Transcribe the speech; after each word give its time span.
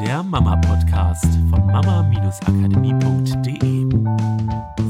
der 0.00 0.22
Mama-Podcast 0.22 1.24
von 1.48 1.66
mama-akademie.de. 1.66 3.86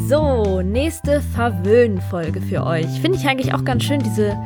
So, 0.08 0.62
nächste 0.62 1.20
Verwöhn-Folge 1.20 2.40
für 2.40 2.64
euch. 2.64 2.86
Finde 3.00 3.18
ich 3.18 3.28
eigentlich 3.28 3.54
auch 3.54 3.64
ganz 3.64 3.84
schön, 3.84 4.00
diese, 4.00 4.36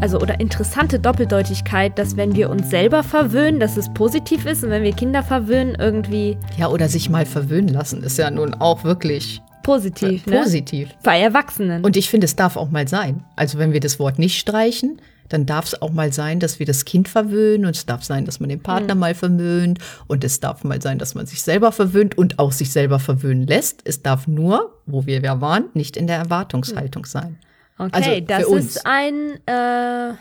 also 0.00 0.18
oder 0.18 0.40
interessante 0.40 0.98
Doppeldeutigkeit, 0.98 1.96
dass 1.96 2.16
wenn 2.16 2.34
wir 2.34 2.50
uns 2.50 2.70
selber 2.70 3.04
verwöhnen, 3.04 3.60
dass 3.60 3.76
es 3.76 3.88
positiv 3.94 4.46
ist 4.46 4.64
und 4.64 4.70
wenn 4.70 4.82
wir 4.82 4.94
Kinder 4.94 5.22
verwöhnen, 5.22 5.76
irgendwie. 5.78 6.36
Ja, 6.56 6.66
oder 6.68 6.88
sich 6.88 7.08
mal 7.08 7.24
verwöhnen 7.24 7.68
lassen, 7.68 8.02
ist 8.02 8.18
ja 8.18 8.32
nun 8.32 8.54
auch 8.54 8.82
wirklich 8.82 9.40
positiv. 9.62 10.26
Äh, 10.26 10.42
positiv. 10.42 10.88
Ne? 10.88 10.94
Bei 11.04 11.20
Erwachsenen. 11.20 11.84
Und 11.84 11.96
ich 11.96 12.10
finde, 12.10 12.24
es 12.24 12.34
darf 12.34 12.56
auch 12.56 12.70
mal 12.70 12.88
sein. 12.88 13.22
Also 13.36 13.58
wenn 13.58 13.72
wir 13.72 13.80
das 13.80 14.00
Wort 14.00 14.18
nicht 14.18 14.40
streichen, 14.40 15.00
dann 15.30 15.46
darf 15.46 15.66
es 15.66 15.80
auch 15.80 15.90
mal 15.90 16.12
sein, 16.12 16.40
dass 16.40 16.58
wir 16.58 16.66
das 16.66 16.84
Kind 16.84 17.08
verwöhnen 17.08 17.64
und 17.64 17.76
es 17.76 17.86
darf 17.86 18.04
sein, 18.04 18.26
dass 18.26 18.40
man 18.40 18.48
den 18.48 18.62
Partner 18.62 18.94
mhm. 18.94 19.00
mal 19.00 19.14
verwöhnt 19.14 19.78
und 20.06 20.22
es 20.24 20.40
darf 20.40 20.64
mal 20.64 20.82
sein, 20.82 20.98
dass 20.98 21.14
man 21.14 21.26
sich 21.26 21.40
selber 21.40 21.72
verwöhnt 21.72 22.18
und 22.18 22.38
auch 22.38 22.52
sich 22.52 22.72
selber 22.72 22.98
verwöhnen 22.98 23.46
lässt. 23.46 23.80
Es 23.84 24.02
darf 24.02 24.26
nur, 24.26 24.78
wo 24.86 25.06
wir 25.06 25.20
ja 25.22 25.40
waren, 25.40 25.70
nicht 25.72 25.96
in 25.96 26.06
der 26.06 26.16
Erwartungshaltung 26.18 27.06
sein. 27.06 27.38
Okay, 27.78 27.90
also 27.92 28.20
das 28.20 28.64
ist 28.64 28.86
ein 28.86 29.38
äh, 29.46 30.14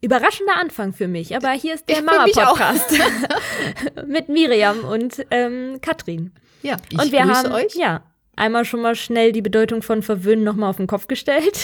überraschender 0.00 0.56
Anfang 0.56 0.92
für 0.92 1.08
mich, 1.08 1.34
aber 1.34 1.50
hier 1.52 1.74
ist 1.74 1.88
der 1.88 2.02
Mama-Podcast 2.02 2.92
mit 4.06 4.28
Miriam 4.28 4.80
und 4.80 5.26
ähm, 5.30 5.78
Katrin. 5.80 6.32
Ja, 6.62 6.76
ich 6.90 6.98
und 6.98 7.10
wir 7.12 7.22
grüße 7.22 7.34
haben, 7.34 7.52
euch. 7.52 7.74
Ja, 7.74 8.02
einmal 8.36 8.64
schon 8.64 8.82
mal 8.82 8.94
schnell 8.94 9.32
die 9.32 9.42
Bedeutung 9.42 9.82
von 9.82 10.02
Verwöhnen 10.02 10.44
nochmal 10.44 10.70
auf 10.70 10.76
den 10.76 10.86
Kopf 10.86 11.08
gestellt. 11.08 11.58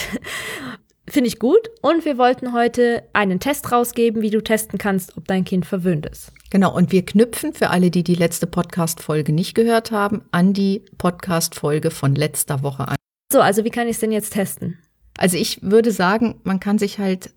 Finde 1.07 1.27
ich 1.27 1.39
gut. 1.39 1.69
Und 1.81 2.03
wir 2.05 2.17
wollten 2.17 2.53
heute 2.53 3.03
einen 3.13 3.39
Test 3.39 3.71
rausgeben, 3.71 4.21
wie 4.21 4.31
du 4.31 4.41
testen 4.41 4.79
kannst, 4.79 5.17
ob 5.17 5.27
dein 5.27 5.45
Kind 5.45 5.65
verwöhnt 5.65 6.05
ist. 6.05 6.31
Genau, 6.49 6.75
und 6.75 6.91
wir 6.91 7.05
knüpfen 7.05 7.53
für 7.53 7.69
alle, 7.69 7.91
die 7.91 8.03
die 8.03 8.15
letzte 8.15 8.47
Podcast-Folge 8.47 9.31
nicht 9.31 9.55
gehört 9.55 9.91
haben, 9.91 10.23
an 10.31 10.53
die 10.53 10.83
Podcast-Folge 10.97 11.91
von 11.91 12.15
letzter 12.15 12.63
Woche 12.63 12.87
an. 12.87 12.95
So, 13.31 13.41
also 13.41 13.63
wie 13.63 13.69
kann 13.69 13.87
ich 13.87 13.95
es 13.95 13.99
denn 13.99 14.11
jetzt 14.11 14.33
testen? 14.33 14.77
Also 15.17 15.37
ich 15.37 15.61
würde 15.61 15.91
sagen, 15.91 16.41
man 16.43 16.59
kann 16.59 16.77
sich 16.77 16.99
halt 16.99 17.31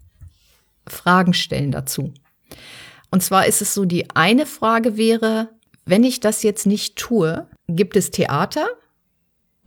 Fragen 0.87 1.35
stellen 1.35 1.71
dazu. 1.71 2.13
Und 3.11 3.23
zwar 3.23 3.47
ist 3.47 3.63
es 3.63 3.75
so, 3.75 3.85
die 3.85 4.11
eine 4.11 4.47
Frage 4.47 4.97
wäre, 4.97 5.51
wenn 5.85 6.05
ich 6.05 6.21
das 6.21 6.43
jetzt 6.43 6.67
nicht 6.67 6.97
tue, 6.97 7.47
gibt 7.69 7.97
es 7.97 8.11
Theater? 8.11 8.67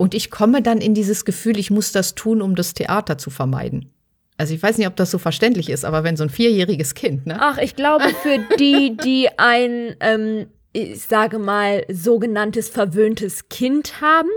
Und 0.02 0.14
ich 0.14 0.32
komme 0.32 0.62
dann 0.62 0.78
in 0.78 0.94
dieses 0.94 1.24
Gefühl, 1.24 1.56
ich 1.60 1.70
muss 1.70 1.92
das 1.92 2.16
tun, 2.16 2.42
um 2.42 2.56
das 2.56 2.74
Theater 2.74 3.18
zu 3.18 3.30
vermeiden. 3.30 3.92
Also 4.36 4.52
ich 4.52 4.60
weiß 4.60 4.76
nicht, 4.78 4.88
ob 4.88 4.96
das 4.96 5.12
so 5.12 5.18
verständlich 5.18 5.68
ist, 5.68 5.84
aber 5.84 6.02
wenn 6.02 6.16
so 6.16 6.24
ein 6.24 6.28
vierjähriges 6.28 6.94
Kind, 6.94 7.24
ne? 7.24 7.36
Ach, 7.38 7.56
ich 7.58 7.76
glaube, 7.76 8.06
für 8.20 8.40
die, 8.58 8.96
die 8.96 9.28
ein, 9.36 9.94
ähm, 10.00 10.48
ich 10.72 11.02
sage 11.02 11.38
mal, 11.38 11.84
sogenanntes 11.88 12.68
verwöhntes 12.68 13.48
Kind 13.48 14.00
haben, 14.00 14.28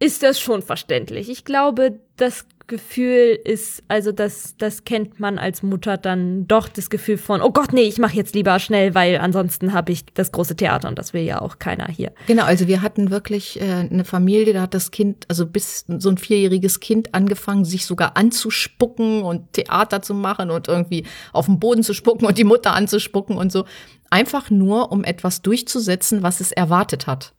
ist 0.00 0.22
das 0.22 0.38
schon 0.38 0.60
verständlich. 0.60 1.30
Ich 1.30 1.46
glaube, 1.46 1.98
das 2.18 2.44
Gefühl 2.70 3.36
ist, 3.44 3.82
also 3.88 4.12
das, 4.12 4.54
das 4.56 4.84
kennt 4.84 5.18
man 5.18 5.38
als 5.38 5.64
Mutter 5.64 5.98
dann 5.98 6.46
doch 6.46 6.68
das 6.68 6.88
Gefühl 6.88 7.18
von, 7.18 7.42
oh 7.42 7.50
Gott, 7.50 7.72
nee, 7.72 7.82
ich 7.82 7.98
mache 7.98 8.14
jetzt 8.14 8.36
lieber 8.36 8.60
schnell, 8.60 8.94
weil 8.94 9.18
ansonsten 9.18 9.72
habe 9.72 9.90
ich 9.90 10.06
das 10.14 10.30
große 10.30 10.54
Theater 10.54 10.88
und 10.88 10.96
das 10.96 11.12
will 11.12 11.22
ja 11.22 11.42
auch 11.42 11.58
keiner 11.58 11.88
hier. 11.88 12.12
Genau, 12.28 12.44
also 12.44 12.68
wir 12.68 12.80
hatten 12.80 13.10
wirklich 13.10 13.60
äh, 13.60 13.64
eine 13.64 14.04
Familie, 14.04 14.54
da 14.54 14.62
hat 14.62 14.74
das 14.74 14.92
Kind, 14.92 15.26
also 15.28 15.46
bis 15.46 15.84
so 15.98 16.08
ein 16.08 16.16
vierjähriges 16.16 16.78
Kind 16.78 17.12
angefangen, 17.12 17.64
sich 17.64 17.86
sogar 17.86 18.16
anzuspucken 18.16 19.22
und 19.22 19.52
Theater 19.52 20.00
zu 20.00 20.14
machen 20.14 20.50
und 20.52 20.68
irgendwie 20.68 21.04
auf 21.32 21.46
den 21.46 21.58
Boden 21.58 21.82
zu 21.82 21.92
spucken 21.92 22.24
und 22.24 22.38
die 22.38 22.44
Mutter 22.44 22.72
anzuspucken 22.72 23.36
und 23.36 23.50
so. 23.50 23.64
Einfach 24.10 24.48
nur, 24.48 24.92
um 24.92 25.02
etwas 25.02 25.42
durchzusetzen, 25.42 26.22
was 26.22 26.40
es 26.40 26.52
erwartet 26.52 27.08
hat. 27.08 27.34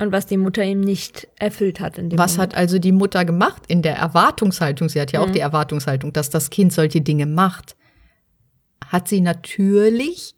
Und 0.00 0.12
was 0.12 0.26
die 0.26 0.38
Mutter 0.38 0.64
ihm 0.64 0.80
nicht 0.80 1.28
erfüllt 1.38 1.78
hat. 1.78 1.98
In 1.98 2.08
dem 2.08 2.18
was 2.18 2.36
Moment. 2.36 2.54
hat 2.54 2.58
also 2.58 2.78
die 2.78 2.90
Mutter 2.90 3.26
gemacht 3.26 3.62
in 3.68 3.82
der 3.82 3.96
Erwartungshaltung? 3.96 4.88
Sie 4.88 5.00
hat 5.00 5.12
ja 5.12 5.20
auch 5.20 5.28
mhm. 5.28 5.34
die 5.34 5.40
Erwartungshaltung, 5.40 6.12
dass 6.14 6.30
das 6.30 6.48
Kind 6.48 6.72
solche 6.72 7.02
Dinge 7.02 7.26
macht. 7.26 7.76
Hat 8.86 9.08
sie 9.08 9.20
natürlich 9.20 10.34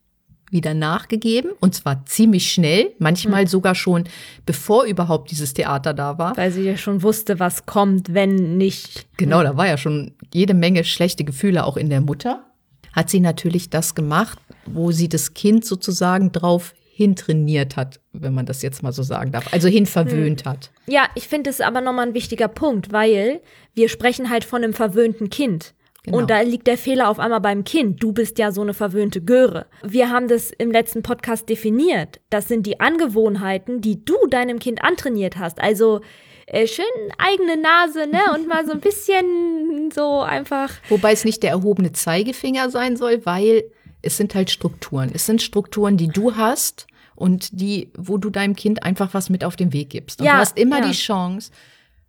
wieder 0.51 0.75
nachgegeben 0.75 1.53
und 1.61 1.75
zwar 1.75 2.05
ziemlich 2.05 2.53
schnell, 2.53 2.91
manchmal 2.99 3.45
mhm. 3.45 3.47
sogar 3.47 3.75
schon 3.75 4.05
bevor 4.45 4.85
überhaupt 4.85 5.31
dieses 5.31 5.55
Theater 5.55 5.95
da 5.95 6.19
war. 6.19 6.37
Weil 6.37 6.51
sie 6.51 6.63
ja 6.63 6.77
schon 6.77 7.03
wusste, 7.03 7.39
was 7.41 7.65
kommt, 7.65 8.13
wenn 8.13 8.59
nicht. 8.59 9.07
Genau, 9.17 9.43
da 9.43 9.57
war 9.57 9.69
ja 9.69 9.79
schon 9.79 10.13
jede 10.35 10.55
Menge 10.55 10.85
schlechte 10.85 11.25
Gefühle 11.25 11.65
auch 11.65 11.77
in 11.77 11.89
der 11.89 12.01
Mutter. 12.01 12.45
Hat 12.93 13.09
sie 13.09 13.21
natürlich 13.21 13.71
das 13.71 13.95
gemacht, 13.95 14.39
wo 14.67 14.93
sie 14.93 15.09
das 15.09 15.35
Kind 15.35 15.65
sozusagen 15.65 16.33
drauf 16.33 16.75
hintrainiert 17.03 17.77
hat, 17.77 18.01
wenn 18.13 18.35
man 18.35 18.47
das 18.47 18.63
jetzt 18.63 18.83
mal 18.83 18.93
so 18.93 19.03
sagen 19.03 19.33
darf, 19.33 19.53
also 19.53 19.69
hinverwöhnt 19.69 20.45
hm. 20.45 20.51
hat. 20.51 20.71
Ja, 20.87 21.07
ich 21.15 21.29
finde 21.29 21.51
es 21.51 21.61
aber 21.61 21.81
nochmal 21.81 22.09
ein 22.09 22.15
wichtiger 22.15 22.49
Punkt, 22.49 22.93
weil 22.93 23.41
wir 23.75 23.89
sprechen 23.89 24.31
halt 24.31 24.45
von 24.45 24.63
einem 24.63 24.73
verwöhnten 24.73 25.31
Kind. 25.31 25.75
Genau. 26.05 26.19
Und 26.19 26.31
da 26.31 26.41
liegt 26.41 26.67
der 26.67 26.79
Fehler 26.79 27.09
auf 27.09 27.21
einmal 27.21 27.41
beim 27.41 27.63
Kind. 27.63 28.03
Du 28.03 28.13
bist 28.13 28.39
ja 28.39 28.51
so 28.51 28.61
eine 28.61 28.75
verwöhnte 28.75 29.23
Göre. 29.23 29.67
Wir 29.85 30.11
haben 30.11 30.27
das 30.27 30.51
im 30.51 30.73
letzten 30.73 31.03
Podcast 31.03 31.49
definiert. 31.49 32.21
Das 32.29 32.49
sind 32.49 32.67
die 32.67 32.81
Angewohnheiten, 32.81 33.81
die 33.81 34.05
du 34.05 34.17
deinem 34.29 34.59
Kind 34.59 34.83
antrainiert 34.83 35.39
hast. 35.39 35.61
Also 35.61 36.01
äh, 36.47 36.67
schön 36.67 36.85
eigene 37.19 37.57
Nase, 37.57 38.09
ne? 38.09 38.21
Und 38.35 38.49
mal 38.49 38.67
so 38.67 38.73
ein 38.73 38.81
bisschen 38.81 39.91
so 39.95 40.21
einfach. 40.21 40.73
Wobei 40.89 41.13
es 41.13 41.25
nicht 41.25 41.43
der 41.45 41.51
erhobene 41.51 41.93
Zeigefinger 41.93 42.69
sein 42.71 42.97
soll, 42.97 43.25
weil 43.25 43.65
es 44.03 44.17
sind 44.17 44.35
halt 44.35 44.51
Strukturen. 44.51 45.11
Es 45.15 45.27
sind 45.27 45.41
Strukturen, 45.41 45.97
die 45.97 46.09
du 46.09 46.35
hast 46.35 46.89
und 47.15 47.61
die, 47.61 47.93
wo 47.97 48.19
du 48.19 48.31
deinem 48.31 48.57
Kind 48.57 48.83
einfach 48.83 49.15
was 49.15 49.31
mit 49.31 49.45
auf 49.45 49.57
den 49.57 49.73
Weg 49.73 49.91
gibst. 49.91 50.21
Und 50.21 50.27
ja, 50.27 50.35
du 50.35 50.39
hast 50.39 50.59
immer 50.59 50.81
ja. 50.81 50.89
die 50.89 50.97
Chance, 50.97 51.51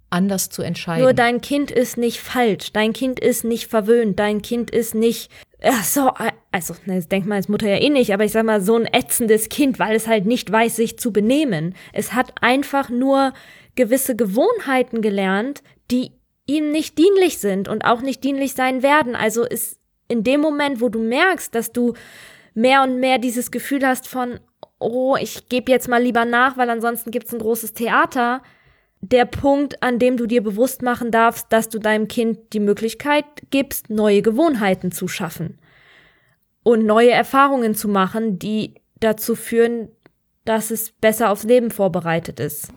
anders 0.10 0.50
zu 0.50 0.62
entscheiden. 0.62 1.04
Nur 1.04 1.14
dein 1.14 1.42
Kind 1.42 1.72
ist 1.72 1.98
nicht 1.98 2.20
falsch, 2.20 2.72
dein 2.72 2.94
Kind 2.94 3.20
ist 3.20 3.44
nicht 3.44 3.68
verwöhnt, 3.68 4.20
dein 4.20 4.44
Kind 4.44 4.70
ist 4.70 4.94
nicht 4.94 5.32
ach 5.64 5.84
so, 5.84 6.12
also 6.52 6.76
ne, 6.86 6.96
das 6.96 7.08
denkt 7.08 7.28
man 7.28 7.38
als 7.38 7.48
Mutter 7.48 7.68
ja 7.68 7.78
eh 7.78 7.90
nicht, 7.90 8.14
aber 8.14 8.26
ich 8.26 8.32
sag 8.32 8.46
mal 8.46 8.62
so 8.62 8.76
ein 8.76 8.86
ätzendes 8.86 9.50
Kind, 9.50 9.80
weil 9.80 9.96
es 9.96 10.08
halt 10.08 10.26
nicht 10.26 10.52
weiß, 10.52 10.76
sich 10.76 11.00
zu 11.00 11.12
benehmen. 11.12 11.76
Es 11.94 12.14
hat 12.14 12.34
einfach 12.42 12.90
nur 12.90 13.34
gewisse 13.76 14.16
Gewohnheiten 14.16 15.02
gelernt, 15.02 15.64
die 15.90 16.12
ihm 16.46 16.72
nicht 16.72 16.98
dienlich 16.98 17.40
sind 17.40 17.68
und 17.68 17.86
auch 17.86 18.02
nicht 18.02 18.24
dienlich 18.24 18.54
sein 18.54 18.84
werden. 18.84 19.16
Also 19.16 19.46
ist 19.46 19.80
in 20.08 20.24
dem 20.24 20.42
Moment, 20.42 20.82
wo 20.82 20.90
du 20.90 21.00
merkst, 21.00 21.56
dass 21.56 21.72
du 21.72 21.94
mehr 22.54 22.84
und 22.84 23.00
mehr 23.00 23.18
dieses 23.18 23.50
Gefühl 23.50 23.86
hast 23.86 24.08
von, 24.08 24.40
oh, 24.84 25.16
ich 25.16 25.50
gebe 25.50 25.72
jetzt 25.72 25.88
mal 25.88 26.02
lieber 26.02 26.26
nach, 26.26 26.58
weil 26.58 26.70
ansonsten 26.70 27.12
gibt 27.12 27.28
es 27.28 27.34
ein 27.34 27.40
großes 27.40 27.74
Theater, 27.74 28.42
der 29.02 29.26
Punkt, 29.26 29.84
an 29.84 30.00
dem 30.00 30.16
du 30.16 30.28
dir 30.28 30.42
bewusst 30.42 30.82
machen 30.82 31.12
darfst, 31.12 31.48
dass 31.50 31.68
du 31.68 31.80
deinem 31.80 32.08
Kind 32.08 32.54
die 32.54 32.62
Möglichkeit 32.62 33.26
gibst, 33.50 33.90
neue 33.90 34.22
Gewohnheiten 34.22 34.92
zu 34.92 35.08
schaffen 35.08 35.58
und 36.64 36.86
neue 36.86 37.12
Erfahrungen 37.12 37.76
zu 37.76 37.90
machen, 37.90 38.40
die 38.40 38.76
dazu 39.02 39.36
führen, 39.36 39.90
dass 40.46 40.72
es 40.72 40.92
besser 40.92 41.32
aufs 41.32 41.44
Leben 41.44 41.70
vorbereitet 41.70 42.40
ist. 42.40 42.70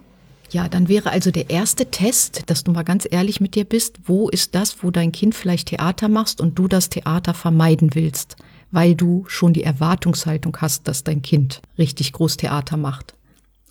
Ja, 0.51 0.69
dann 0.69 0.89
wäre 0.89 1.11
also 1.11 1.31
der 1.31 1.51
erste 1.51 1.87
Test, 1.87 2.43
dass 2.47 2.65
du 2.65 2.73
mal 2.73 2.85
ganz 2.85 3.07
ehrlich 3.11 3.41
mit 3.41 3.55
dir 3.55 3.65
bist, 3.65 3.99
wo 4.05 4.29
ist 4.29 4.55
das, 4.55 4.83
wo 4.83 4.91
dein 4.91 5.13
Kind 5.13 5.35
vielleicht 5.35 5.69
Theater 5.69 6.09
machst 6.09 6.41
und 6.41 6.59
du 6.59 6.69
das 6.69 6.89
Theater 6.89 7.35
vermeiden 7.35 7.95
willst, 7.95 8.37
weil 8.77 8.95
du 8.95 9.25
schon 9.27 9.55
die 9.55 9.63
Erwartungshaltung 9.63 10.59
hast, 10.61 10.87
dass 10.87 11.03
dein 11.03 11.23
Kind 11.23 11.63
richtig 11.79 12.13
groß 12.13 12.37
Theater 12.37 12.77
macht. 12.77 13.15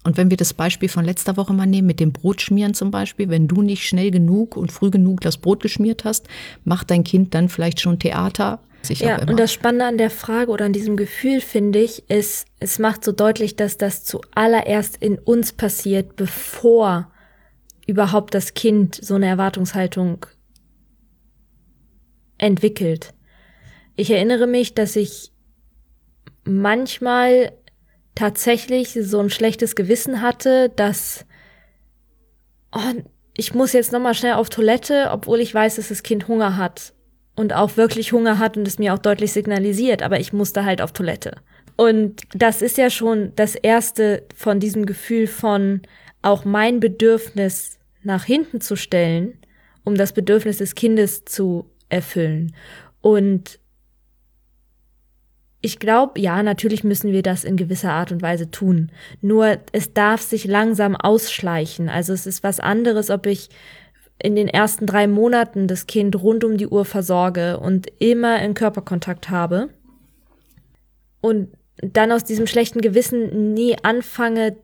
Und 0.04 0.18
wenn 0.18 0.32
wir 0.32 0.38
das 0.38 0.56
Beispiel 0.56 0.90
von 0.90 1.06
letzter 1.06 1.38
Woche 1.38 1.54
mal 1.54 1.68
nehmen, 1.68 1.86
mit 1.86 2.00
dem 2.00 2.12
Brotschmieren 2.12 2.74
zum 2.74 2.90
Beispiel, 2.90 3.30
wenn 3.30 3.48
du 3.48 3.62
nicht 3.62 3.88
schnell 3.88 4.10
genug 4.10 4.58
und 4.58 4.72
früh 4.72 4.90
genug 4.90 5.22
das 5.22 5.38
Brot 5.38 5.62
geschmiert 5.62 6.06
hast, 6.06 6.28
macht 6.64 6.90
dein 6.90 7.04
Kind 7.04 7.36
dann 7.36 7.50
vielleicht 7.50 7.82
schon 7.82 8.00
Theater, 8.00 8.62
ja, 8.90 9.20
und 9.22 9.40
das 9.40 9.54
Spannende 9.54 9.86
an 9.86 9.98
der 10.00 10.12
Frage 10.12 10.52
oder 10.52 10.66
an 10.66 10.74
diesem 10.74 10.96
Gefühl, 10.96 11.40
finde 11.40 11.80
ich, 11.80 12.10
ist, 12.10 12.46
es 12.60 12.80
macht 12.80 13.04
so 13.04 13.12
deutlich, 13.12 13.56
dass 13.56 13.78
das 13.78 14.04
zuallererst 14.04 14.98
in 14.98 15.20
uns 15.20 15.54
passiert, 15.54 16.16
bevor 16.16 17.12
überhaupt 17.86 18.34
das 18.34 18.56
Kind 18.56 18.96
so 18.96 19.16
eine 19.16 19.28
Erwartungshaltung 19.28 20.26
entwickelt. 22.38 23.15
Ich 23.96 24.12
erinnere 24.12 24.48
mich, 24.48 24.74
dass 24.74 24.96
ich 24.96 25.32
manchmal 26.44 27.54
tatsächlich 28.14 28.98
so 29.02 29.20
ein 29.20 29.30
schlechtes 29.30 29.76
Gewissen 29.76 30.22
hatte, 30.22 30.70
dass 30.76 31.26
oh, 32.72 33.02
ich 33.36 33.54
muss 33.54 33.74
jetzt 33.74 33.92
noch 33.92 34.00
mal 34.00 34.14
schnell 34.14 34.34
auf 34.34 34.50
Toilette, 34.50 35.10
obwohl 35.12 35.40
ich 35.40 35.54
weiß, 35.54 35.76
dass 35.76 35.90
das 35.90 36.04
Kind 36.04 36.28
Hunger 36.28 36.58
hat 36.58 36.94
und 37.36 37.54
auch 37.54 37.78
wirklich 37.78 38.14
Hunger 38.14 38.40
hat 38.40 38.58
und 38.58 38.68
es 38.68 38.80
mir 38.80 38.94
auch 38.94 39.00
deutlich 39.00 39.34
signalisiert, 39.34 40.02
aber 40.02 40.20
ich 40.20 40.32
musste 40.32 40.64
halt 40.64 40.82
auf 40.82 40.94
Toilette. 40.94 41.38
Und 41.78 42.22
das 42.34 42.62
ist 42.62 42.78
ja 42.78 42.90
schon 42.90 43.34
das 43.36 43.56
erste 43.56 44.24
von 44.34 44.62
diesem 44.62 44.86
Gefühl 44.86 45.28
von 45.28 45.82
auch 46.22 46.46
mein 46.46 46.80
Bedürfnis 46.80 47.78
nach 48.04 48.24
hinten 48.24 48.62
zu 48.62 48.78
stellen, 48.78 49.38
um 49.84 49.96
das 49.96 50.14
Bedürfnis 50.14 50.60
des 50.60 50.76
Kindes 50.76 51.26
zu 51.26 51.70
erfüllen. 51.90 52.56
Und 53.02 53.60
ich 55.66 55.80
glaube, 55.80 56.22
ja, 56.22 56.44
natürlich 56.44 56.84
müssen 56.84 57.12
wir 57.12 57.24
das 57.24 57.44
in 57.44 57.58
gewisser 57.58 57.92
Art 57.92 58.12
und 58.12 58.22
Weise 58.22 58.52
tun. 58.52 58.92
Nur 59.22 59.58
es 59.72 59.94
darf 59.94 60.22
sich 60.22 60.46
langsam 60.46 60.96
ausschleichen. 60.96 61.90
Also 61.90 62.14
es 62.14 62.28
ist 62.28 62.44
was 62.44 62.60
anderes, 62.60 63.10
ob 63.10 63.26
ich 63.26 63.50
in 64.22 64.36
den 64.36 64.48
ersten 64.48 64.86
drei 64.86 65.08
Monaten 65.08 65.68
das 65.68 65.88
Kind 65.88 66.22
rund 66.22 66.44
um 66.44 66.58
die 66.58 66.68
Uhr 66.68 66.86
versorge 66.86 67.60
und 67.60 67.88
immer 67.98 68.40
in 68.44 68.54
Körperkontakt 68.54 69.32
habe 69.32 69.70
und 71.20 71.50
dann 71.78 72.12
aus 72.12 72.24
diesem 72.24 72.46
schlechten 72.46 72.80
Gewissen 72.80 73.56
nie 73.56 73.76
anfange, 73.82 74.58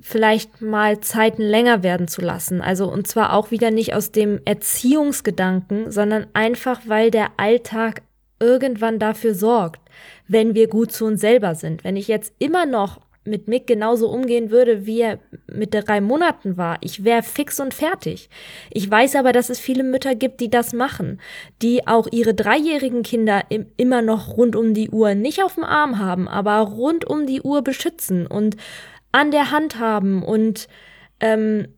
vielleicht 0.00 0.62
mal 0.62 1.00
Zeiten 1.00 1.42
länger 1.42 1.82
werden 1.82 2.06
zu 2.06 2.20
lassen. 2.20 2.60
Also 2.60 2.90
und 2.90 3.08
zwar 3.08 3.32
auch 3.32 3.50
wieder 3.50 3.72
nicht 3.72 3.94
aus 3.94 4.12
dem 4.12 4.40
Erziehungsgedanken, 4.44 5.90
sondern 5.90 6.28
einfach, 6.34 6.82
weil 6.86 7.10
der 7.10 7.32
Alltag 7.36 8.02
irgendwann 8.40 8.98
dafür 8.98 9.34
sorgt, 9.34 9.80
wenn 10.26 10.54
wir 10.54 10.68
gut 10.68 10.92
zu 10.92 11.04
uns 11.04 11.20
selber 11.20 11.54
sind. 11.54 11.84
Wenn 11.84 11.96
ich 11.96 12.08
jetzt 12.08 12.32
immer 12.38 12.66
noch 12.66 13.00
mit 13.24 13.48
Mick 13.48 13.66
genauso 13.66 14.08
umgehen 14.08 14.50
würde, 14.50 14.86
wie 14.86 15.00
er 15.02 15.18
mit 15.46 15.74
drei 15.74 16.00
Monaten 16.00 16.56
war. 16.56 16.78
Ich 16.80 17.04
wäre 17.04 17.22
fix 17.22 17.60
und 17.60 17.74
fertig. 17.74 18.30
Ich 18.70 18.90
weiß 18.90 19.16
aber, 19.16 19.32
dass 19.32 19.50
es 19.50 19.60
viele 19.60 19.84
Mütter 19.84 20.14
gibt, 20.14 20.40
die 20.40 20.48
das 20.48 20.72
machen, 20.72 21.20
die 21.60 21.86
auch 21.86 22.08
ihre 22.10 22.32
dreijährigen 22.32 23.02
Kinder 23.02 23.42
im, 23.50 23.66
immer 23.76 24.00
noch 24.00 24.36
rund 24.36 24.56
um 24.56 24.72
die 24.72 24.90
Uhr 24.90 25.14
nicht 25.14 25.42
auf 25.42 25.54
dem 25.54 25.64
Arm 25.64 25.98
haben, 25.98 26.28
aber 26.28 26.60
rund 26.60 27.04
um 27.04 27.26
die 27.26 27.42
Uhr 27.42 27.62
beschützen 27.62 28.26
und 28.26 28.56
an 29.12 29.30
der 29.30 29.50
Hand 29.50 29.78
haben 29.78 30.22
und 30.22 30.68
ähm, 31.20 31.68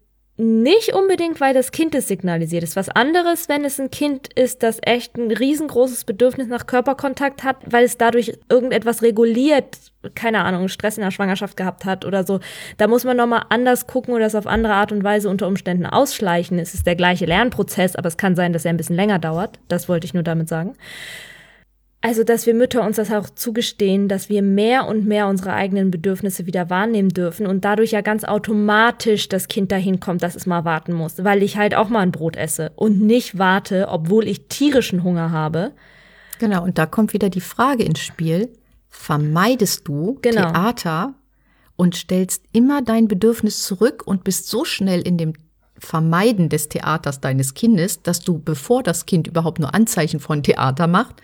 nicht 0.42 0.92
unbedingt, 0.94 1.40
weil 1.40 1.54
das 1.54 1.70
Kind 1.70 1.94
es 1.94 2.08
signalisiert. 2.08 2.64
Ist 2.64 2.76
was 2.76 2.88
anderes, 2.88 3.48
wenn 3.48 3.64
es 3.64 3.80
ein 3.80 3.90
Kind 3.90 4.32
ist, 4.32 4.62
das 4.62 4.78
echt 4.82 5.16
ein 5.16 5.30
riesengroßes 5.30 6.04
Bedürfnis 6.04 6.48
nach 6.48 6.66
Körperkontakt 6.66 7.44
hat, 7.44 7.56
weil 7.64 7.84
es 7.84 7.96
dadurch 7.96 8.38
irgendetwas 8.48 9.02
reguliert, 9.02 9.78
keine 10.14 10.44
Ahnung, 10.44 10.68
Stress 10.68 10.98
in 10.98 11.04
der 11.04 11.12
Schwangerschaft 11.12 11.56
gehabt 11.56 11.84
hat 11.84 12.04
oder 12.04 12.24
so. 12.24 12.40
Da 12.76 12.88
muss 12.88 13.04
man 13.04 13.16
nochmal 13.16 13.44
anders 13.50 13.86
gucken 13.86 14.14
oder 14.14 14.24
das 14.24 14.34
auf 14.34 14.46
andere 14.46 14.74
Art 14.74 14.90
und 14.90 15.04
Weise 15.04 15.30
unter 15.30 15.46
Umständen 15.46 15.86
ausschleichen. 15.86 16.58
Es 16.58 16.74
ist 16.74 16.86
der 16.86 16.96
gleiche 16.96 17.26
Lernprozess, 17.26 17.94
aber 17.94 18.08
es 18.08 18.16
kann 18.16 18.34
sein, 18.34 18.52
dass 18.52 18.64
er 18.64 18.70
ein 18.70 18.76
bisschen 18.76 18.96
länger 18.96 19.20
dauert. 19.20 19.60
Das 19.68 19.88
wollte 19.88 20.06
ich 20.06 20.14
nur 20.14 20.24
damit 20.24 20.48
sagen. 20.48 20.74
Also, 22.04 22.24
dass 22.24 22.46
wir 22.46 22.54
Mütter 22.54 22.84
uns 22.84 22.96
das 22.96 23.12
auch 23.12 23.30
zugestehen, 23.30 24.08
dass 24.08 24.28
wir 24.28 24.42
mehr 24.42 24.88
und 24.88 25.06
mehr 25.06 25.28
unsere 25.28 25.52
eigenen 25.52 25.92
Bedürfnisse 25.92 26.46
wieder 26.46 26.68
wahrnehmen 26.68 27.10
dürfen 27.10 27.46
und 27.46 27.64
dadurch 27.64 27.92
ja 27.92 28.00
ganz 28.00 28.24
automatisch 28.24 29.28
das 29.28 29.46
Kind 29.46 29.70
dahin 29.70 30.00
kommt, 30.00 30.20
dass 30.20 30.34
es 30.34 30.44
mal 30.44 30.64
warten 30.64 30.94
muss, 30.94 31.22
weil 31.22 31.44
ich 31.44 31.56
halt 31.56 31.76
auch 31.76 31.88
mal 31.88 32.00
ein 32.00 32.10
Brot 32.10 32.34
esse 32.34 32.72
und 32.74 33.00
nicht 33.00 33.38
warte, 33.38 33.86
obwohl 33.88 34.26
ich 34.26 34.48
tierischen 34.48 35.04
Hunger 35.04 35.30
habe. 35.30 35.72
Genau, 36.40 36.64
und 36.64 36.76
da 36.76 36.86
kommt 36.86 37.12
wieder 37.12 37.30
die 37.30 37.40
Frage 37.40 37.84
ins 37.84 38.00
Spiel. 38.00 38.48
Vermeidest 38.88 39.86
du 39.86 40.18
genau. 40.22 40.50
Theater 40.50 41.14
und 41.76 41.94
stellst 41.94 42.42
immer 42.52 42.82
dein 42.82 43.06
Bedürfnis 43.06 43.62
zurück 43.62 44.02
und 44.04 44.24
bist 44.24 44.48
so 44.48 44.64
schnell 44.64 45.02
in 45.02 45.18
dem 45.18 45.34
Vermeiden 45.78 46.48
des 46.48 46.68
Theaters 46.68 47.20
deines 47.20 47.54
Kindes, 47.54 48.02
dass 48.02 48.20
du, 48.20 48.40
bevor 48.40 48.82
das 48.82 49.06
Kind 49.06 49.28
überhaupt 49.28 49.60
nur 49.60 49.72
Anzeichen 49.72 50.18
von 50.18 50.42
Theater 50.42 50.88
macht, 50.88 51.22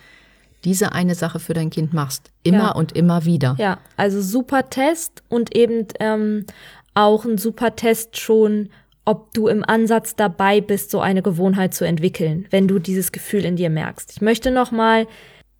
diese 0.64 0.92
eine 0.92 1.14
Sache 1.14 1.38
für 1.38 1.54
dein 1.54 1.70
Kind 1.70 1.92
machst. 1.92 2.30
Immer 2.42 2.58
ja. 2.58 2.70
und 2.72 2.96
immer 2.96 3.24
wieder. 3.24 3.56
Ja, 3.58 3.78
also 3.96 4.20
super 4.20 4.68
Test 4.68 5.22
und 5.28 5.54
eben 5.56 5.86
ähm, 6.00 6.46
auch 6.94 7.24
ein 7.24 7.38
super 7.38 7.76
Test 7.76 8.18
schon, 8.18 8.70
ob 9.04 9.32
du 9.32 9.48
im 9.48 9.64
Ansatz 9.64 10.16
dabei 10.16 10.60
bist, 10.60 10.90
so 10.90 11.00
eine 11.00 11.22
Gewohnheit 11.22 11.72
zu 11.72 11.84
entwickeln, 11.84 12.46
wenn 12.50 12.68
du 12.68 12.78
dieses 12.78 13.12
Gefühl 13.12 13.44
in 13.44 13.56
dir 13.56 13.70
merkst. 13.70 14.12
Ich 14.12 14.20
möchte 14.20 14.50
noch 14.50 14.70
mal 14.70 15.06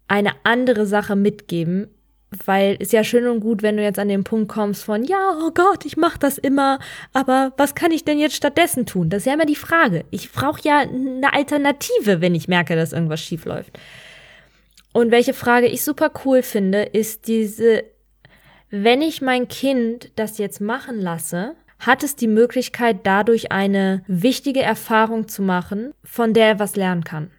eine 0.09 0.33
andere 0.45 0.85
Sache 0.85 1.17
mitgeben, 1.17 1.89
weil 2.45 2.77
es 2.79 2.93
ja 2.93 3.05
schön 3.05 3.27
und 3.27 3.41
gut, 3.41 3.63
wenn 3.63 3.77
du 3.79 3.83
jetzt 3.83 3.99
an 3.99 4.09
den 4.09 4.25
Punkt 4.25 4.51
kommst 4.51 4.85
von 4.85 5.03
ja, 5.03 5.33
oh 5.43 5.51
Gott, 5.55 5.87
ich 5.87 5.97
mache 5.97 6.19
das 6.19 6.37
immer, 6.37 6.79
aber 7.15 7.53
was 7.57 7.75
kann 7.75 7.91
ich 7.91 8.05
denn 8.05 8.19
jetzt 8.19 8.37
stattdessen 8.37 8.85
tun? 8.85 9.09
Das 9.09 9.21
ist 9.21 9.27
ja 9.27 9.35
immer 9.35 9.47
die 9.47 9.55
Frage. 9.55 10.05
Ich 10.11 10.31
brauche 10.33 10.61
ja 10.63 10.81
eine 10.81 11.33
Alternative, 11.33 12.21
wenn 12.21 12.35
ich 12.35 12.49
merke, 12.49 12.77
dass 12.77 12.93
irgendwas 12.93 13.21
schief 13.21 13.47
läuft. 13.47 13.79
Und 14.93 15.11
welche 15.11 15.35
Frage 15.35 15.67
ich 15.67 15.83
super 15.83 16.11
cool 16.25 16.43
finde, 16.43 16.83
ist 16.83 17.29
diese, 17.29 17.85
wenn 18.71 19.03
ich 19.03 19.23
mein 19.23 19.49
Kind 19.49 20.11
das 20.17 20.39
jetzt 20.39 20.61
machen 20.61 21.01
lasse, 21.01 21.55
hat 21.79 22.03
es 22.03 22.17
die 22.17 22.27
Möglichkeit, 22.27 23.01
dadurch 23.05 23.53
eine 23.53 24.03
wichtige 24.07 24.63
Erfahrung 24.63 25.29
zu 25.29 25.43
machen, 25.43 25.93
von 26.03 26.35
der 26.35 26.47
er 26.47 26.59
was 26.59 26.75
lernen 26.77 27.05
kann. 27.05 27.31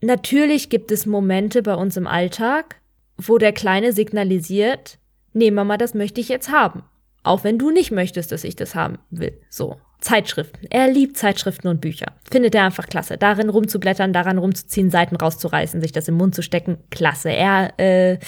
Natürlich 0.00 0.70
gibt 0.70 0.90
es 0.90 1.06
Momente 1.06 1.62
bei 1.62 1.74
uns 1.74 1.96
im 1.96 2.06
Alltag, 2.06 2.80
wo 3.16 3.38
der 3.38 3.52
Kleine 3.52 3.92
signalisiert, 3.92 4.98
nee 5.32 5.50
Mama, 5.50 5.76
das 5.76 5.94
möchte 5.94 6.20
ich 6.20 6.28
jetzt 6.28 6.50
haben. 6.50 6.82
Auch 7.22 7.44
wenn 7.44 7.58
du 7.58 7.70
nicht 7.70 7.90
möchtest, 7.90 8.32
dass 8.32 8.44
ich 8.44 8.56
das 8.56 8.74
haben 8.74 8.98
will. 9.10 9.38
So. 9.50 9.78
Zeitschriften. 10.00 10.66
Er 10.70 10.88
liebt 10.88 11.16
Zeitschriften 11.16 11.68
und 11.68 11.80
Bücher. 11.80 12.12
Findet 12.30 12.54
er 12.54 12.64
einfach 12.64 12.86
klasse. 12.86 13.18
Darin 13.18 13.48
rumzublättern, 13.48 14.12
daran 14.12 14.38
rumzuziehen, 14.38 14.90
Seiten 14.90 15.16
rauszureißen, 15.16 15.80
sich 15.80 15.92
das 15.92 16.08
im 16.08 16.14
Mund 16.16 16.34
zu 16.34 16.42
stecken. 16.42 16.78
Klasse. 16.90 17.30
Er 17.30 17.78
äh, 17.78 18.18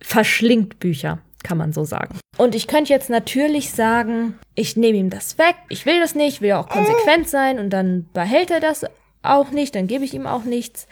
verschlingt 0.00 0.78
Bücher, 0.78 1.18
kann 1.42 1.58
man 1.58 1.72
so 1.72 1.84
sagen. 1.84 2.18
Und 2.36 2.54
ich 2.54 2.66
könnte 2.66 2.92
jetzt 2.92 3.10
natürlich 3.10 3.70
sagen, 3.70 4.38
ich 4.54 4.76
nehme 4.76 4.98
ihm 4.98 5.10
das 5.10 5.38
weg. 5.38 5.56
Ich 5.68 5.86
will 5.86 6.00
das 6.00 6.14
nicht, 6.14 6.40
will 6.40 6.52
auch 6.52 6.68
konsequent 6.68 7.28
sein 7.28 7.58
und 7.58 7.70
dann 7.70 8.06
behält 8.12 8.50
er 8.50 8.60
das 8.60 8.84
auch 9.22 9.50
nicht, 9.50 9.74
dann 9.74 9.86
gebe 9.86 10.04
ich 10.04 10.14
ihm 10.14 10.26
auch 10.26 10.44
nichts. 10.44 10.86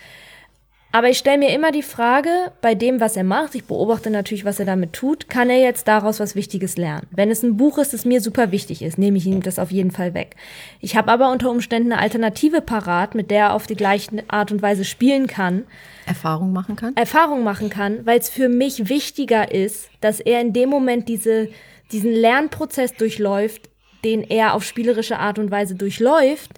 Aber 0.94 1.08
ich 1.08 1.16
stelle 1.16 1.38
mir 1.38 1.54
immer 1.54 1.72
die 1.72 1.82
Frage, 1.82 2.28
bei 2.60 2.74
dem, 2.74 3.00
was 3.00 3.16
er 3.16 3.24
macht, 3.24 3.54
ich 3.54 3.64
beobachte 3.64 4.10
natürlich, 4.10 4.44
was 4.44 4.60
er 4.60 4.66
damit 4.66 4.92
tut, 4.92 5.30
kann 5.30 5.48
er 5.48 5.58
jetzt 5.58 5.88
daraus 5.88 6.20
was 6.20 6.34
Wichtiges 6.34 6.76
lernen? 6.76 7.06
Wenn 7.10 7.30
es 7.30 7.42
ein 7.42 7.56
Buch 7.56 7.78
ist, 7.78 7.94
das 7.94 8.04
mir 8.04 8.20
super 8.20 8.52
wichtig 8.52 8.82
ist, 8.82 8.98
nehme 8.98 9.16
ich 9.16 9.26
ihm 9.26 9.42
das 9.42 9.58
auf 9.58 9.70
jeden 9.70 9.90
Fall 9.90 10.12
weg. 10.12 10.36
Ich 10.80 10.94
habe 10.94 11.10
aber 11.10 11.32
unter 11.32 11.50
Umständen 11.50 11.92
eine 11.92 12.02
Alternative 12.02 12.60
parat, 12.60 13.14
mit 13.14 13.30
der 13.30 13.38
er 13.38 13.54
auf 13.54 13.66
die 13.66 13.74
gleiche 13.74 14.22
Art 14.28 14.52
und 14.52 14.60
Weise 14.60 14.84
spielen 14.84 15.28
kann. 15.28 15.64
Erfahrung 16.04 16.52
machen 16.52 16.76
kann? 16.76 16.94
Erfahrung 16.94 17.42
machen 17.42 17.70
kann, 17.70 18.04
weil 18.04 18.18
es 18.18 18.28
für 18.28 18.50
mich 18.50 18.90
wichtiger 18.90 19.50
ist, 19.50 19.88
dass 20.02 20.20
er 20.20 20.42
in 20.42 20.52
dem 20.52 20.68
Moment 20.68 21.08
diese, 21.08 21.48
diesen 21.90 22.12
Lernprozess 22.12 22.92
durchläuft, 22.92 23.70
den 24.04 24.22
er 24.22 24.52
auf 24.52 24.62
spielerische 24.62 25.18
Art 25.18 25.38
und 25.38 25.50
Weise 25.50 25.74
durchläuft, 25.74 26.50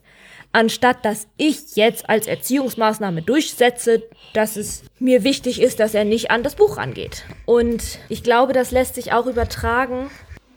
anstatt 0.55 1.05
dass 1.05 1.27
ich 1.37 1.77
jetzt 1.77 2.09
als 2.09 2.27
Erziehungsmaßnahme 2.27 3.23
durchsetze, 3.23 4.03
dass 4.33 4.57
es 4.57 4.85
mir 4.99 5.25
wichtig 5.25 5.61
ist, 5.61 5.81
dass 5.81 5.95
er 5.95 6.05
nicht 6.05 6.31
an 6.31 6.43
das 6.43 6.55
Buch 6.55 6.77
rangeht. 6.77 7.25
Und 7.45 7.99
ich 8.09 8.23
glaube, 8.23 8.53
das 8.53 8.71
lässt 8.71 8.95
sich 8.95 9.13
auch 9.13 9.27
übertragen 9.27 10.11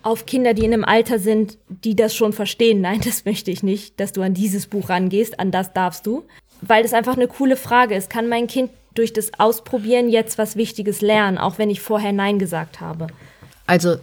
auf 0.03 0.25
Kinder, 0.25 0.53
die 0.53 0.63
in 0.63 0.73
einem 0.73 0.85
Alter 0.85 1.19
sind, 1.19 1.57
die 1.67 1.95
das 1.95 2.15
schon 2.15 2.31
verstehen. 2.31 2.79
Nein, 2.79 3.01
das 3.05 3.25
möchte 3.25 3.51
ich 3.51 3.63
nicht, 3.63 3.99
dass 3.99 4.13
du 4.13 4.21
an 4.21 4.33
dieses 4.33 4.67
Buch 4.67 4.89
rangehst, 4.89 5.39
an 5.39 5.51
das 5.51 5.73
darfst 5.73 6.05
du. 6.05 6.23
Weil 6.61 6.83
das 6.83 6.93
einfach 6.93 7.15
eine 7.15 7.27
coole 7.27 7.55
Frage 7.55 7.95
ist. 7.95 8.09
Kann 8.09 8.29
mein 8.29 8.47
Kind 8.47 8.71
durch 8.95 9.13
das 9.13 9.31
Ausprobieren 9.37 10.09
jetzt 10.09 10.39
was 10.39 10.55
Wichtiges 10.55 11.01
lernen, 11.01 11.37
auch 11.37 11.59
wenn 11.59 11.69
ich 11.69 11.81
vorher 11.81 12.13
Nein 12.13 12.39
gesagt 12.39 12.81
habe? 12.81 13.07
Also 13.67 13.97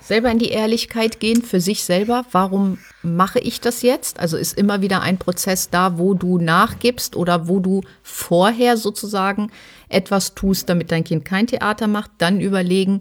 selber 0.00 0.30
in 0.30 0.38
die 0.38 0.50
Ehrlichkeit 0.50 1.18
gehen 1.20 1.42
für 1.42 1.60
sich 1.60 1.84
selber. 1.84 2.26
Warum 2.30 2.78
mache 3.02 3.38
ich 3.38 3.60
das 3.60 3.82
jetzt? 3.82 4.20
Also 4.20 4.36
ist 4.36 4.58
immer 4.58 4.82
wieder 4.82 5.00
ein 5.00 5.18
Prozess 5.18 5.70
da, 5.70 5.98
wo 5.98 6.14
du 6.14 6.38
nachgibst 6.38 7.16
oder 7.16 7.48
wo 7.48 7.60
du 7.60 7.82
vorher 8.02 8.76
sozusagen 8.76 9.50
etwas 9.88 10.34
tust, 10.34 10.68
damit 10.68 10.90
dein 10.90 11.04
Kind 11.04 11.24
kein 11.24 11.46
Theater 11.46 11.86
macht. 11.86 12.10
Dann 12.18 12.40
überlegen, 12.40 13.00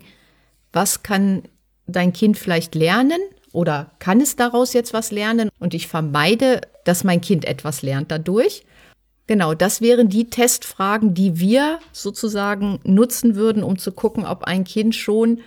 was 0.72 1.04
kann 1.04 1.44
dein 1.88 2.14
Kind 2.14 2.38
vielleicht 2.38 2.76
lernen 2.76 3.20
oder 3.52 3.92
kann 4.00 4.22
es 4.22 4.36
daraus 4.36 4.74
jetzt 4.74 4.94
was 4.94 5.12
lernen? 5.12 5.50
Und 5.60 5.74
ich 5.74 5.88
vermeide, 5.88 6.62
dass 6.86 7.04
mein 7.04 7.22
Kind 7.22 7.46
etwas 7.46 7.82
lernt 7.82 8.12
dadurch. 8.12 8.64
Genau, 9.28 9.54
das 9.54 9.80
wären 9.80 10.10
die 10.10 10.30
Testfragen, 10.30 11.14
die 11.14 11.40
wir 11.40 11.80
sozusagen 11.94 12.80
nutzen 12.84 13.36
würden, 13.36 13.64
um 13.64 13.78
zu 13.78 13.94
gucken, 13.94 14.26
ob 14.26 14.44
ein 14.44 14.66
Kind 14.66 14.96
schon 14.96 15.40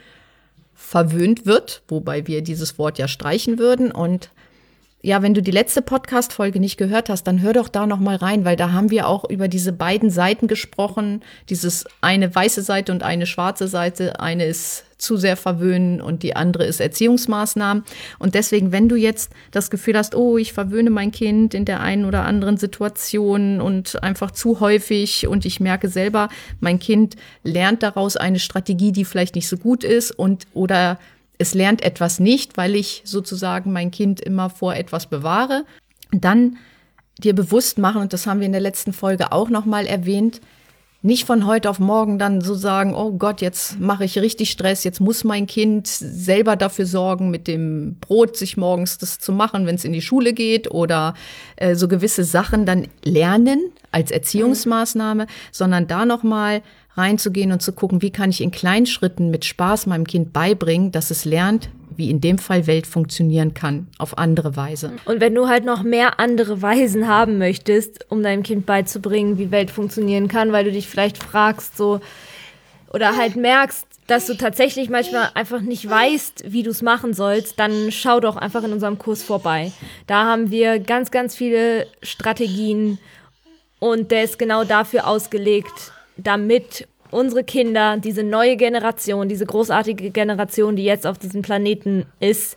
verwöhnt 0.77 1.47
wird, 1.47 1.83
wobei 1.89 2.27
wir 2.27 2.43
dieses 2.43 2.79
Wort 2.79 2.99
ja 2.99 3.09
streichen 3.09 3.59
würden. 3.59 3.91
Und 3.91 4.31
ja, 5.07 5.23
wenn 5.23 5.35
du 5.35 5.41
die 5.41 5.53
letzte 5.53 5.83
Podcast-Folge 5.83 6.59
nicht 6.59 6.79
gehört 6.79 7.09
hast, 7.09 7.29
dann 7.29 7.41
hör 7.41 7.53
doch 7.53 7.69
da 7.69 7.87
noch 7.87 8.01
mal 8.01 8.17
rein, 8.17 8.45
weil 8.45 8.57
da 8.57 8.73
haben 8.73 8.91
wir 8.91 9.07
auch 9.07 9.25
über 9.31 9.47
diese 9.47 9.73
beiden 9.73 10.11
Seiten 10.11 10.49
gesprochen. 10.49 11.23
Dieses 11.49 11.85
eine 12.01 12.35
weiße 12.35 12.61
Seite 12.61 12.91
und 12.91 13.05
eine 13.05 13.27
schwarze 13.27 13.69
Seite. 13.69 14.19
Eine 14.19 14.47
ist 14.47 14.85
zu 14.99 15.17
sehr 15.17 15.37
verwöhnen 15.37 16.01
und 16.01 16.25
die 16.25 16.35
andere 16.35 16.65
ist 16.65 16.81
Erziehungsmaßnahmen. 16.81 17.85
Und 18.19 18.35
deswegen, 18.35 18.73
wenn 18.73 18.89
du 18.89 18.97
jetzt 18.97 19.31
das 19.53 19.71
Gefühl 19.71 19.97
hast, 19.97 20.17
oh, 20.17 20.39
ich 20.39 20.53
verwöhne 20.53 20.91
mein 20.91 21.13
Kind 21.13 21.55
in 21.55 21.67
der 21.67 21.83
einen 21.83 22.05
oder 22.05 22.25
anderen 22.25 22.57
Situation 22.57 23.61
und 23.61 24.03
einfach 24.03 24.33
zu 24.33 24.59
häufig 24.59 25.29
und 25.29 25.47
ich 25.47 25.61
merke 25.61 25.89
selber, 25.89 26.31
mein 26.59 26.81
Kind 26.81 27.15
lernt 27.45 27.85
daraus 27.85 28.17
eine 28.17 28.41
Strategie, 28.41 28.91
die 28.91 29.05
vielleicht 29.05 29.37
nicht 29.37 29.47
so 29.47 29.57
gut 29.57 29.85
ist 29.85 30.11
und 30.11 30.49
oder 30.53 30.99
es 31.39 31.55
lernt 31.55 31.83
etwas 31.83 32.21
nicht, 32.21 32.57
weil 32.57 32.75
ich 32.75 33.03
sozusagen 33.05 33.73
mein 33.73 33.91
Kind 33.91 34.21
immer 34.21 34.51
vor 34.51 34.75
etwas 34.75 35.07
bewahre, 35.07 35.65
dann 36.13 36.57
dir 37.19 37.35
bewusst 37.35 37.79
machen, 37.79 38.03
und 38.03 38.13
das 38.13 38.27
haben 38.27 38.41
wir 38.41 38.47
in 38.47 38.53
der 38.53 38.61
letzten 38.61 38.93
Folge 38.93 39.33
auch 39.33 39.49
nochmal 39.49 39.87
erwähnt, 39.87 40.41
Nicht 41.03 41.25
von 41.25 41.47
heute 41.47 41.71
auf 41.71 41.79
morgen 41.79 42.19
dann 42.19 42.41
so 42.41 42.55
sagen, 42.55 42.93
oh 42.95 43.13
Gott, 43.13 43.41
jetzt 43.41 43.79
mache 43.79 44.05
ich 44.05 44.19
richtig 44.19 44.51
Stress, 44.51 44.83
jetzt 44.83 44.99
muss 45.01 45.23
mein 45.23 45.47
Kind 45.47 45.87
selber 45.87 46.57
dafür 46.57 46.85
sorgen, 46.85 47.31
mit 47.31 47.47
dem 47.47 47.99
Brot 48.01 48.37
sich 48.37 48.57
morgens 48.57 48.99
das 48.99 49.21
zu 49.21 49.31
machen, 49.31 49.67
wenn 49.67 49.77
es 49.77 49.85
in 49.85 49.93
die 49.93 50.03
Schule 50.03 50.33
geht 50.33 50.69
oder 50.71 51.15
äh, 51.57 51.77
so 51.77 51.87
gewisse 51.87 52.25
Sachen 52.25 52.67
dann 52.67 52.89
lernen 53.05 53.71
als 53.93 54.11
Erziehungsmaßnahme, 54.11 55.29
sondern 55.53 55.87
da 55.87 56.07
nochmal 56.07 56.63
reinzugehen 56.97 57.53
und 57.53 57.63
zu 57.63 57.73
gucken, 57.73 58.03
wie 58.03 58.11
kann 58.11 58.31
ich 58.31 58.41
in 58.41 58.51
kleinen 58.51 58.87
Schritten 58.87 59.31
mit 59.31 59.45
Spaß 59.45 59.87
meinem 59.87 60.07
Kind 60.07 60.33
beibringen, 60.33 60.93
dass 60.93 61.11
es 61.11 61.25
lernt, 61.25 61.69
wie 61.97 62.11
in 62.11 62.21
dem 62.21 62.39
Fall 62.39 62.67
Welt 62.67 62.87
funktionieren 62.87 63.55
kann, 63.55 63.89
auf 63.99 64.19
andere 64.19 64.57
Weise. 64.57 64.93
Und 65.07 65.21
wenn 65.21 65.35
du 65.35 65.49
halt 65.49 65.65
noch 65.65 65.83
mehr 65.83 66.21
andere 66.21 66.63
Weisen 66.63 67.09
haben 67.09 67.39
möchtest, 67.39 68.07
um 68.11 68.23
deinem 68.23 68.43
Kind 68.43 68.67
beizubringen, 68.67 69.39
wie 69.39 69.51
Welt 69.51 69.71
funktionieren 69.71 70.29
kann, 70.29 70.53
weil 70.53 70.65
du 70.65 70.73
dich 70.73 70.89
vielleicht 70.89 71.23
fragst, 71.23 71.77
so, 71.77 72.01
oder 72.93 73.17
halt 73.17 73.37
merkst, 73.37 73.87
dass 74.07 74.27
du 74.27 74.35
tatsächlich 74.35 74.89
manchmal 74.89 75.31
einfach 75.35 75.61
nicht 75.61 75.89
weißt, 75.89 76.45
wie 76.47 76.63
du 76.63 76.71
es 76.71 76.83
machen 76.83 77.13
sollst, 77.13 77.59
dann 77.59 77.91
schau 77.91 78.21
doch 78.21 78.37
einfach 78.37 78.63
in 78.63 78.73
unserem 78.73 78.99
Kurs 78.99 79.23
vorbei. 79.23 79.73
Da 80.07 80.25
haben 80.25 80.51
wir 80.51 80.79
ganz, 80.79 81.11
ganz 81.11 81.35
viele 81.35 81.87
Strategien 82.03 82.99
und 83.81 84.13
der 84.13 84.25
ist 84.25 84.39
genau 84.39 84.65
dafür 84.65 85.09
ausgelegt, 85.09 85.93
damit 86.17 86.89
unsere 87.11 87.45
Kinder, 87.45 87.97
diese 87.99 88.23
neue 88.23 88.57
Generation, 88.57 89.29
diese 89.29 89.47
großartige 89.47 90.11
Generation, 90.11 90.77
die 90.77 90.85
jetzt 90.85 91.07
auf 91.07 91.19
diesem 91.19 91.43
Planeten 91.43 92.07
ist, 92.21 92.57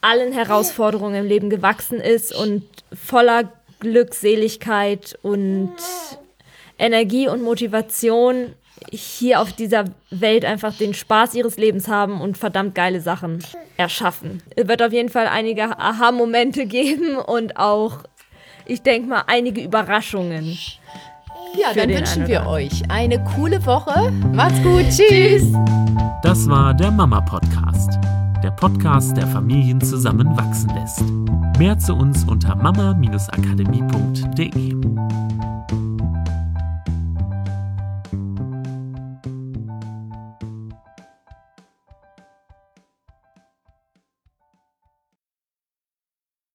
allen 0.00 0.32
Herausforderungen 0.32 1.14
im 1.14 1.26
Leben 1.26 1.50
gewachsen 1.50 2.00
ist 2.00 2.34
und 2.34 2.64
voller 2.92 3.52
Glückseligkeit 3.80 5.18
und 5.22 5.72
Energie 6.78 7.28
und 7.28 7.42
Motivation 7.42 8.54
hier 8.90 9.40
auf 9.40 9.52
dieser 9.52 9.84
Welt 10.10 10.44
einfach 10.44 10.76
den 10.76 10.94
Spaß 10.94 11.34
ihres 11.34 11.56
Lebens 11.56 11.88
haben 11.88 12.20
und 12.20 12.36
verdammt 12.36 12.74
geile 12.74 13.00
Sachen 13.00 13.44
erschaffen. 13.76 14.42
Es 14.56 14.66
wird 14.66 14.82
auf 14.82 14.92
jeden 14.92 15.08
Fall 15.08 15.28
einige 15.28 15.78
Aha-Momente 15.78 16.66
geben 16.66 17.16
und 17.16 17.56
auch, 17.56 17.98
ich 18.66 18.82
denke 18.82 19.08
mal, 19.08 19.24
einige 19.26 19.62
Überraschungen. 19.62 20.58
Ja, 21.58 21.72
dann 21.74 21.88
wünschen 21.90 22.28
wir 22.28 22.46
euch 22.46 22.82
eine 22.90 23.22
coole 23.24 23.64
Woche. 23.66 24.10
Macht's 24.32 24.62
gut. 24.62 24.84
Tschüss. 24.88 25.52
Das 26.22 26.48
war 26.48 26.72
der 26.72 26.90
Mama 26.90 27.20
Podcast. 27.20 27.98
Der 28.42 28.52
Podcast, 28.52 29.14
der 29.16 29.26
Familien 29.26 29.78
zusammenwachsen 29.80 30.70
lässt. 30.74 31.04
Mehr 31.58 31.78
zu 31.78 31.94
uns 31.94 32.24
unter 32.24 32.54
mama-akademie.de. 32.56 34.76